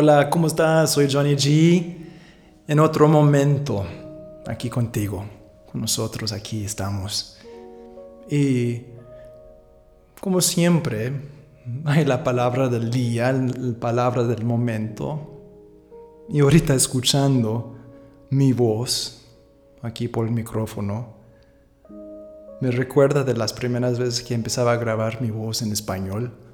Hola, 0.00 0.30
¿cómo 0.30 0.46
estás? 0.46 0.92
Soy 0.92 1.10
Johnny 1.10 1.34
G. 1.34 1.96
En 2.68 2.78
otro 2.78 3.08
momento, 3.08 3.84
aquí 4.46 4.70
contigo, 4.70 5.24
con 5.72 5.80
nosotros, 5.80 6.30
aquí 6.30 6.64
estamos. 6.64 7.36
Y 8.30 8.82
como 10.20 10.40
siempre, 10.40 11.20
hay 11.84 12.04
la 12.04 12.22
palabra 12.22 12.68
del 12.68 12.90
día, 12.90 13.32
la 13.32 13.80
palabra 13.80 14.22
del 14.22 14.44
momento. 14.44 15.42
Y 16.28 16.38
ahorita 16.38 16.76
escuchando 16.76 17.76
mi 18.30 18.52
voz 18.52 19.26
aquí 19.82 20.06
por 20.06 20.28
el 20.28 20.32
micrófono, 20.32 21.16
me 22.60 22.70
recuerda 22.70 23.24
de 23.24 23.34
las 23.34 23.52
primeras 23.52 23.98
veces 23.98 24.22
que 24.22 24.34
empezaba 24.34 24.74
a 24.74 24.76
grabar 24.76 25.20
mi 25.20 25.32
voz 25.32 25.60
en 25.62 25.72
español 25.72 26.47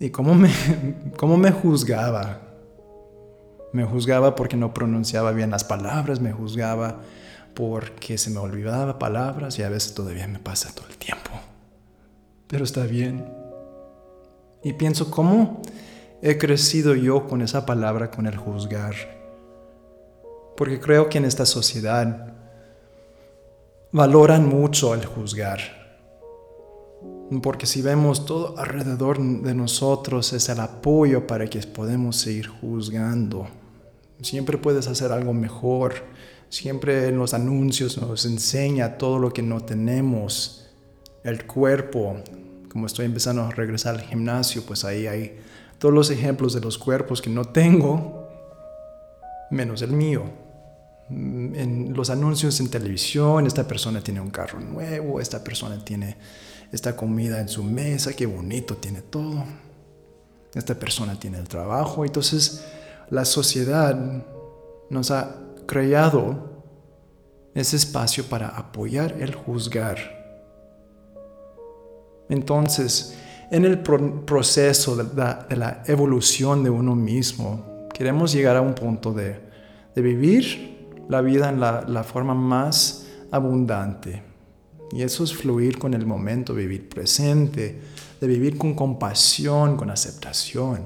y 0.00 0.10
cómo 0.10 0.34
me, 0.34 0.50
cómo 1.16 1.36
me 1.36 1.52
juzgaba. 1.52 2.40
Me 3.72 3.84
juzgaba 3.84 4.34
porque 4.34 4.56
no 4.56 4.74
pronunciaba 4.74 5.30
bien 5.30 5.50
las 5.50 5.62
palabras, 5.62 6.20
me 6.20 6.32
juzgaba 6.32 6.98
porque 7.54 8.18
se 8.18 8.30
me 8.30 8.38
olvidaba 8.38 8.98
palabras 8.98 9.58
y 9.58 9.62
a 9.62 9.68
veces 9.68 9.94
todavía 9.94 10.26
me 10.26 10.40
pasa 10.40 10.74
todo 10.74 10.88
el 10.88 10.96
tiempo. 10.96 11.30
Pero 12.48 12.64
está 12.64 12.84
bien. 12.84 13.32
Y 14.64 14.72
pienso 14.72 15.10
cómo 15.10 15.62
he 16.22 16.36
crecido 16.36 16.94
yo 16.94 17.28
con 17.28 17.42
esa 17.42 17.64
palabra, 17.64 18.10
con 18.10 18.26
el 18.26 18.36
juzgar. 18.36 18.94
Porque 20.56 20.80
creo 20.80 21.08
que 21.08 21.18
en 21.18 21.26
esta 21.26 21.46
sociedad 21.46 22.34
valoran 23.92 24.48
mucho 24.48 24.94
el 24.94 25.04
juzgar. 25.06 25.79
Porque 27.42 27.66
si 27.66 27.80
vemos 27.80 28.26
todo 28.26 28.58
alrededor 28.58 29.20
de 29.20 29.54
nosotros 29.54 30.32
es 30.32 30.48
el 30.48 30.58
apoyo 30.58 31.28
para 31.28 31.46
que 31.46 31.60
podamos 31.60 32.16
seguir 32.16 32.48
juzgando. 32.48 33.46
Siempre 34.20 34.58
puedes 34.58 34.88
hacer 34.88 35.12
algo 35.12 35.32
mejor. 35.32 35.94
Siempre 36.48 37.06
en 37.06 37.18
los 37.18 37.32
anuncios 37.32 37.98
nos 37.98 38.26
enseña 38.26 38.98
todo 38.98 39.20
lo 39.20 39.32
que 39.32 39.42
no 39.42 39.60
tenemos. 39.60 40.70
El 41.22 41.46
cuerpo, 41.46 42.16
como 42.68 42.86
estoy 42.86 43.06
empezando 43.06 43.42
a 43.42 43.50
regresar 43.50 43.94
al 43.94 44.02
gimnasio, 44.02 44.64
pues 44.66 44.84
ahí 44.84 45.06
hay 45.06 45.38
todos 45.78 45.94
los 45.94 46.10
ejemplos 46.10 46.52
de 46.52 46.60
los 46.60 46.78
cuerpos 46.78 47.22
que 47.22 47.30
no 47.30 47.44
tengo, 47.44 48.28
menos 49.52 49.82
el 49.82 49.92
mío. 49.92 50.24
En 51.08 51.92
los 51.94 52.10
anuncios 52.10 52.58
en 52.58 52.68
televisión, 52.68 53.46
esta 53.46 53.66
persona 53.66 54.00
tiene 54.00 54.20
un 54.20 54.30
carro 54.30 54.60
nuevo, 54.60 55.20
esta 55.20 55.42
persona 55.44 55.82
tiene 55.84 56.16
esta 56.72 56.96
comida 56.96 57.40
en 57.40 57.48
su 57.48 57.64
mesa, 57.64 58.12
qué 58.12 58.26
bonito 58.26 58.76
tiene 58.76 59.02
todo. 59.02 59.44
Esta 60.54 60.74
persona 60.74 61.18
tiene 61.18 61.38
el 61.38 61.48
trabajo. 61.48 62.04
Entonces 62.04 62.64
la 63.10 63.24
sociedad 63.24 63.96
nos 64.88 65.10
ha 65.10 65.36
creado 65.66 66.64
ese 67.54 67.76
espacio 67.76 68.24
para 68.24 68.48
apoyar 68.48 69.16
el 69.20 69.34
juzgar. 69.34 69.98
Entonces, 72.28 73.16
en 73.50 73.64
el 73.64 73.80
proceso 73.80 74.94
de 74.94 75.56
la, 75.56 75.82
evolución 75.86 76.62
de 76.62 76.70
uno 76.70 76.94
mismo, 76.94 77.88
queremos 77.92 78.32
llegar 78.32 78.56
a 78.56 78.60
un 78.60 78.74
punto 78.74 79.12
de, 79.12 79.50
vivir 79.96 80.88
la 81.08 81.20
vida 81.20 81.50
en 81.50 81.60
la 81.60 82.04
forma 82.04 82.32
más 82.32 83.06
abundante, 83.30 84.29
y 84.92 85.02
eso 85.02 85.24
es 85.24 85.34
fluir 85.34 85.78
con 85.78 85.94
el 85.94 86.06
momento, 86.06 86.54
vivir 86.54 86.88
presente, 86.88 87.80
de 88.20 88.26
vivir 88.26 88.58
con 88.58 88.74
compasión, 88.74 89.76
con 89.76 89.90
aceptación. 89.90 90.84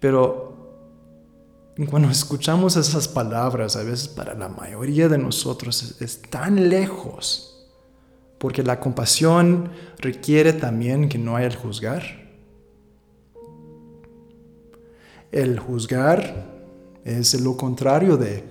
Pero 0.00 0.50
cuando 1.88 2.10
escuchamos 2.10 2.76
esas 2.76 3.06
palabras, 3.06 3.76
a 3.76 3.84
veces 3.84 4.08
para 4.08 4.34
la 4.34 4.48
mayoría 4.48 5.08
de 5.08 5.18
nosotros 5.18 5.96
es, 6.00 6.22
tan 6.22 6.68
lejos, 6.68 7.68
porque 8.38 8.62
la 8.62 8.80
compasión 8.80 9.70
requiere 9.98 10.52
también 10.52 11.08
que 11.08 11.18
no 11.18 11.36
haya 11.36 11.46
el 11.46 11.56
juzgar. 11.56 12.02
El 15.30 15.60
juzgar 15.60 16.48
es 17.04 17.40
lo 17.40 17.56
contrario 17.56 18.16
de 18.16 18.44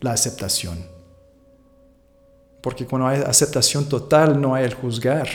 la 0.00 0.12
aceptación. 0.12 0.91
Porque 2.62 2.86
cuando 2.86 3.08
hay 3.08 3.20
aceptación 3.20 3.88
total 3.88 4.40
no 4.40 4.54
hay 4.54 4.64
el 4.64 4.74
juzgar. 4.74 5.28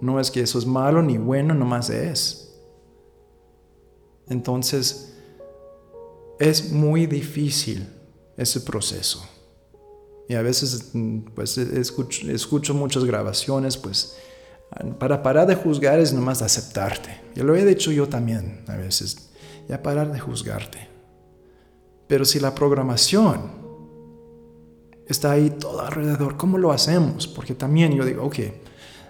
No 0.00 0.20
es 0.20 0.30
que 0.30 0.40
eso 0.40 0.58
es 0.58 0.66
malo 0.66 1.02
ni 1.02 1.16
bueno, 1.16 1.54
nomás 1.54 1.90
es. 1.90 2.54
Entonces, 4.28 5.14
es 6.38 6.70
muy 6.70 7.06
difícil 7.06 7.88
ese 8.36 8.60
proceso. 8.60 9.26
Y 10.28 10.34
a 10.34 10.42
veces, 10.42 10.92
pues, 11.34 11.56
escucho, 11.56 12.30
escucho 12.30 12.74
muchas 12.74 13.04
grabaciones, 13.04 13.76
pues, 13.76 14.16
para 14.98 15.22
parar 15.22 15.46
de 15.46 15.54
juzgar 15.54 15.98
es 15.98 16.12
nomás 16.12 16.42
aceptarte. 16.42 17.20
Y 17.34 17.40
lo 17.40 17.56
he 17.56 17.64
dicho 17.64 17.90
yo 17.90 18.08
también 18.08 18.64
a 18.68 18.76
veces, 18.76 19.30
ya 19.68 19.82
parar 19.82 20.12
de 20.12 20.20
juzgarte. 20.20 20.88
Pero 22.06 22.24
si 22.24 22.40
la 22.40 22.54
programación 22.54 23.67
está 25.08 25.32
ahí 25.32 25.50
todo 25.50 25.80
alrededor. 25.80 26.36
¿Cómo 26.36 26.58
lo 26.58 26.70
hacemos? 26.70 27.26
Porque 27.26 27.54
también 27.54 27.92
yo 27.94 28.04
digo, 28.04 28.24
ok, 28.24 28.36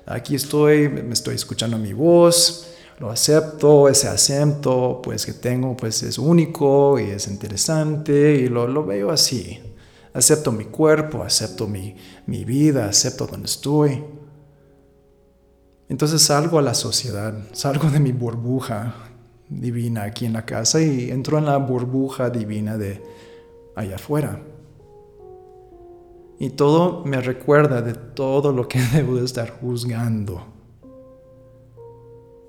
aquí 0.06 0.34
estoy, 0.34 0.88
me 0.88 1.12
estoy 1.12 1.34
escuchando 1.34 1.76
mi 1.78 1.92
voz, 1.92 2.68
lo 2.98 3.10
acepto, 3.10 3.88
ese 3.88 4.08
acento 4.08 5.00
pues 5.02 5.26
que 5.26 5.32
tengo 5.32 5.76
pues 5.76 6.02
es 6.02 6.18
único 6.18 6.98
y 6.98 7.10
es 7.10 7.28
interesante 7.28 8.34
y 8.34 8.48
lo, 8.48 8.66
lo 8.66 8.84
veo 8.84 9.10
así. 9.10 9.60
Acepto 10.14 10.50
mi 10.50 10.64
cuerpo, 10.64 11.22
acepto 11.22 11.66
mi, 11.66 11.94
mi 12.26 12.44
vida, 12.44 12.86
acepto 12.86 13.26
donde 13.26 13.46
estoy. 13.46 14.02
Entonces 15.88 16.22
salgo 16.22 16.58
a 16.58 16.62
la 16.62 16.74
sociedad, 16.74 17.34
salgo 17.52 17.90
de 17.90 18.00
mi 18.00 18.12
burbuja 18.12 18.94
divina 19.48 20.02
aquí 20.02 20.26
en 20.26 20.34
la 20.34 20.44
casa 20.44 20.80
y 20.80 21.10
entro 21.10 21.38
en 21.38 21.46
la 21.46 21.56
burbuja 21.56 22.30
divina 22.30 22.76
de 22.76 23.02
allá 23.74 23.96
afuera. 23.96 24.40
Y 26.38 26.50
todo 26.50 27.04
me 27.04 27.20
recuerda 27.20 27.82
de 27.82 27.94
todo 27.94 28.52
lo 28.52 28.68
que 28.68 28.80
debo 28.94 29.16
de 29.16 29.24
estar 29.24 29.50
juzgando. 29.60 30.44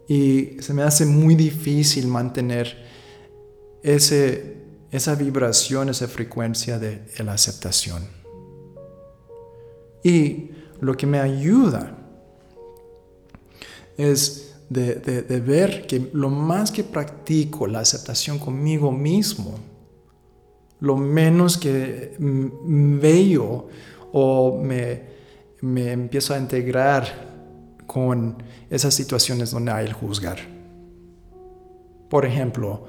Y 0.07 0.57
se 0.59 0.73
me 0.73 0.83
hace 0.83 1.05
muy 1.05 1.35
difícil 1.35 2.07
mantener 2.07 2.77
ese, 3.83 4.57
esa 4.91 5.16
vibración, 5.16 5.89
esa 5.89 6.07
frecuencia 6.07 6.79
de 6.79 7.03
la 7.23 7.33
aceptación. 7.33 8.07
Y 10.03 10.51
lo 10.79 10.95
que 10.95 11.06
me 11.06 11.19
ayuda 11.19 11.95
es 13.97 14.56
de, 14.69 14.95
de, 14.95 15.39
ver 15.41 15.88
que 15.88 16.09
lo 16.13 16.29
más 16.29 16.71
que 16.71 16.83
practico 16.83 17.67
la 17.67 17.79
aceptación 17.79 18.39
conmigo 18.39 18.91
mismo, 18.91 19.59
lo 20.79 20.95
menos 20.95 21.57
que 21.57 22.16
veo 22.19 23.67
o 24.12 24.59
me, 24.62 25.03
me 25.62 25.91
empiezo 25.91 26.34
a 26.34 26.38
integrar 26.38 27.29
con 27.85 28.41
esas 28.69 28.94
situaciones 28.94 29.51
donde 29.51 29.72
hay 29.72 29.85
el 29.85 29.94
juzgar. 29.94 30.38
Por 32.09 32.25
ejemplo, 32.25 32.85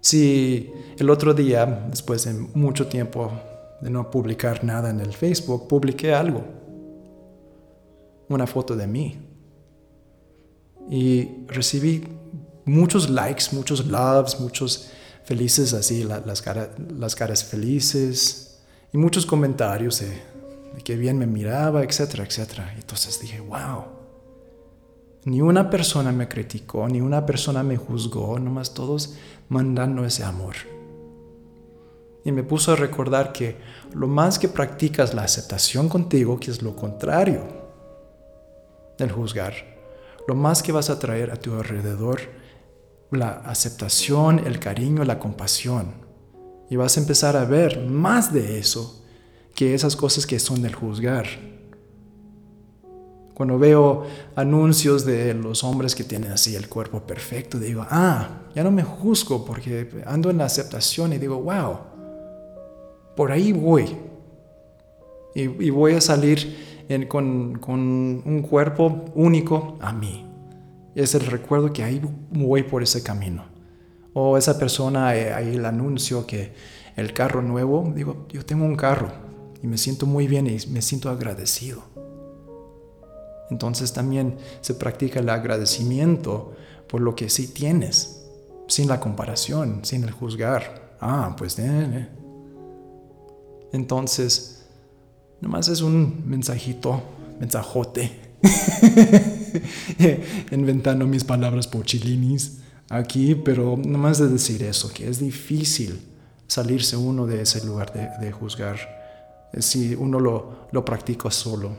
si 0.00 0.70
el 0.98 1.10
otro 1.10 1.34
día, 1.34 1.66
después 1.90 2.24
de 2.24 2.32
mucho 2.32 2.86
tiempo 2.86 3.30
de 3.80 3.90
no 3.90 4.10
publicar 4.10 4.64
nada 4.64 4.90
en 4.90 5.00
el 5.00 5.12
Facebook, 5.12 5.68
publiqué 5.68 6.14
algo, 6.14 6.44
una 8.28 8.46
foto 8.46 8.74
de 8.76 8.86
mí, 8.86 9.18
y 10.88 11.44
recibí 11.48 12.04
muchos 12.64 13.10
likes, 13.10 13.46
muchos 13.52 13.86
loves, 13.86 14.38
muchos 14.40 14.90
felices 15.26 15.74
así, 15.74 16.04
las, 16.04 16.44
las 16.98 17.14
caras 17.16 17.44
felices 17.44 18.58
y 18.92 18.96
muchos 18.96 19.26
comentarios 19.26 20.00
de, 20.00 20.08
de 20.08 20.82
qué 20.82 20.96
bien 20.96 21.18
me 21.18 21.26
miraba, 21.26 21.82
etcétera, 21.82 22.24
etcétera. 22.24 22.72
Entonces 22.76 23.20
dije, 23.20 23.40
wow, 23.40 23.84
ni 25.24 25.42
una 25.42 25.68
persona 25.68 26.12
me 26.12 26.28
criticó, 26.28 26.88
ni 26.88 27.00
una 27.00 27.26
persona 27.26 27.64
me 27.64 27.76
juzgó, 27.76 28.38
nomás 28.38 28.72
todos 28.72 29.16
mandando 29.48 30.04
ese 30.04 30.22
amor. 30.22 30.54
Y 32.24 32.30
me 32.30 32.44
puso 32.44 32.72
a 32.72 32.76
recordar 32.76 33.32
que 33.32 33.56
lo 33.92 34.06
más 34.06 34.38
que 34.38 34.48
practicas 34.48 35.14
la 35.14 35.22
aceptación 35.22 35.88
contigo, 35.88 36.38
que 36.38 36.52
es 36.52 36.62
lo 36.62 36.76
contrario 36.76 37.42
del 38.96 39.10
juzgar, 39.10 39.54
lo 40.28 40.36
más 40.36 40.62
que 40.62 40.72
vas 40.72 40.90
a 40.90 40.98
traer 40.98 41.32
a 41.32 41.36
tu 41.36 41.54
alrededor 41.54 42.20
la 43.10 43.30
aceptación, 43.30 44.40
el 44.40 44.58
cariño, 44.58 45.04
la 45.04 45.18
compasión. 45.18 45.94
Y 46.68 46.76
vas 46.76 46.96
a 46.96 47.00
empezar 47.00 47.36
a 47.36 47.44
ver 47.44 47.86
más 47.86 48.32
de 48.32 48.58
eso 48.58 49.04
que 49.54 49.74
esas 49.74 49.96
cosas 49.96 50.26
que 50.26 50.38
son 50.38 50.62
del 50.62 50.74
juzgar. 50.74 51.26
Cuando 53.34 53.58
veo 53.58 54.06
anuncios 54.34 55.04
de 55.04 55.34
los 55.34 55.62
hombres 55.62 55.94
que 55.94 56.04
tienen 56.04 56.32
así 56.32 56.56
el 56.56 56.68
cuerpo 56.68 57.00
perfecto, 57.00 57.58
digo, 57.58 57.86
ah, 57.90 58.40
ya 58.54 58.64
no 58.64 58.70
me 58.70 58.82
juzgo 58.82 59.44
porque 59.44 60.02
ando 60.06 60.30
en 60.30 60.38
la 60.38 60.46
aceptación 60.46 61.12
y 61.12 61.18
digo, 61.18 61.36
wow, 61.42 61.78
por 63.14 63.30
ahí 63.30 63.52
voy. 63.52 63.94
Y, 65.34 65.68
voy 65.68 65.92
a 65.92 66.00
salir 66.00 66.86
con, 67.08 67.60
un 67.62 68.46
cuerpo 68.48 69.04
único 69.14 69.76
a 69.82 69.92
mí. 69.92 70.24
Es 70.96 71.14
el 71.14 71.26
recuerdo 71.26 71.74
que 71.74 71.84
ahí 71.84 72.00
voy 72.30 72.62
por 72.62 72.82
ese 72.82 73.02
camino. 73.02 73.44
O 74.14 74.38
esa 74.38 74.58
persona, 74.58 75.14
eh, 75.14 75.30
ahí 75.30 75.56
el 75.56 75.66
anuncio 75.66 76.26
que 76.26 76.54
el 76.96 77.12
carro 77.12 77.42
nuevo, 77.42 77.92
digo, 77.94 78.26
yo 78.30 78.46
tengo 78.46 78.64
un 78.64 78.76
carro 78.76 79.12
y 79.62 79.66
me 79.66 79.76
siento 79.76 80.06
muy 80.06 80.26
bien 80.26 80.46
y 80.46 80.56
me 80.68 80.80
siento 80.80 81.10
agradecido. 81.10 81.82
Entonces 83.50 83.92
también 83.92 84.38
se 84.62 84.72
practica 84.72 85.20
el 85.20 85.28
agradecimiento 85.28 86.54
por 86.88 87.02
lo 87.02 87.14
que 87.14 87.28
sí 87.28 87.48
tienes, 87.48 88.26
sin 88.66 88.88
la 88.88 88.98
comparación, 88.98 89.84
sin 89.84 90.02
el 90.02 90.12
juzgar. 90.12 90.96
Ah, 90.98 91.36
pues... 91.36 91.58
Eh, 91.58 91.64
eh. 91.66 92.08
Entonces, 93.72 94.64
nomás 95.42 95.68
es 95.68 95.82
un 95.82 96.22
mensajito, 96.26 97.02
mensajote, 97.38 98.18
inventando 100.50 101.06
mis 101.06 101.24
palabras 101.24 101.66
pochilinis 101.66 102.58
aquí, 102.88 103.34
pero 103.34 103.76
nomás 103.76 104.18
de 104.18 104.28
decir 104.28 104.62
eso, 104.62 104.92
que 104.92 105.08
es 105.08 105.18
difícil 105.18 106.00
salirse 106.46 106.96
uno 106.96 107.26
de 107.26 107.42
ese 107.42 107.64
lugar 107.64 107.92
de, 108.20 108.32
juzgar 108.32 108.78
si 109.58 109.94
uno 109.94 110.20
lo, 110.20 110.68
lo 110.70 110.84
practica 110.84 111.30
solo. 111.30 111.72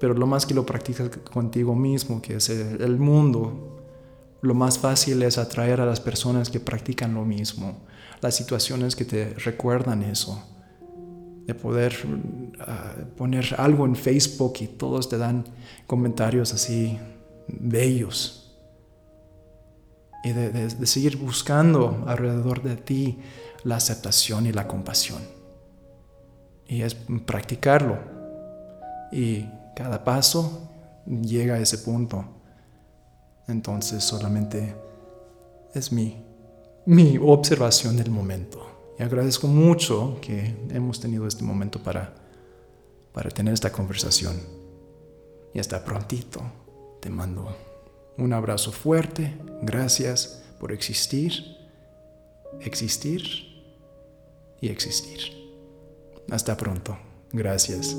Pero 0.00 0.14
lo 0.14 0.26
más 0.26 0.46
que 0.46 0.54
lo 0.54 0.64
practicas 0.64 1.10
contigo 1.32 1.74
mismo, 1.74 2.22
que 2.22 2.36
es 2.36 2.48
el, 2.48 2.98
mundo, 2.98 3.78
lo 4.40 4.54
más 4.54 4.78
fácil 4.78 5.22
es 5.22 5.38
atraer 5.38 5.80
a 5.80 5.86
las 5.86 6.00
personas 6.00 6.50
que 6.50 6.60
practican 6.60 7.14
lo 7.14 7.24
mismo, 7.24 7.78
las 8.20 8.36
situaciones 8.36 8.94
que 8.94 9.04
te 9.04 9.34
recuerdan 9.34 10.02
eso, 10.04 10.42
de 11.48 11.54
poder 11.54 11.96
ah, 12.60 12.92
poner 13.16 13.54
algo 13.56 13.86
en 13.86 13.96
Facebook 13.96 14.52
y 14.60 14.66
todos 14.66 15.08
te 15.08 15.16
dan 15.16 15.44
comentarios 15.86 16.52
así 16.52 16.98
bellos. 17.48 18.54
Y 20.22 20.32
de 20.32 20.86
seguir 20.86 21.16
buscando 21.16 22.04
alrededor 22.06 22.62
de 22.62 22.76
ti 22.76 23.18
la 23.64 23.76
aceptación 23.76 24.44
y 24.46 24.52
la 24.52 24.68
compasión. 24.68 25.22
Y 26.66 26.82
es 26.82 26.94
practicarlo. 27.24 27.96
Y 29.10 29.46
cada 29.74 30.04
paso 30.04 30.68
llega 31.06 31.54
a 31.54 31.60
ese 31.60 31.78
punto. 31.78 32.26
Entonces 33.46 34.04
solamente 34.04 34.74
es 35.72 35.92
mi, 35.92 36.22
mi 36.84 37.16
observación 37.16 37.96
del 37.96 38.10
momento. 38.10 38.67
Y 38.98 39.02
agradezco 39.02 39.46
mucho 39.46 40.18
que 40.20 40.56
hemos 40.70 41.00
tenido 41.00 41.26
este 41.26 41.44
momento 41.44 41.78
para, 41.82 42.14
para 43.12 43.30
tener 43.30 43.54
esta 43.54 43.70
conversación. 43.70 44.36
Y 45.54 45.60
hasta 45.60 45.84
prontito. 45.84 46.42
Te 47.00 47.08
mando 47.08 47.56
un 48.16 48.32
abrazo 48.32 48.72
fuerte. 48.72 49.34
Gracias 49.62 50.42
por 50.58 50.72
existir, 50.72 51.56
existir 52.60 53.22
y 54.60 54.68
existir. 54.68 55.20
Hasta 56.30 56.56
pronto. 56.56 56.98
Gracias. 57.32 57.96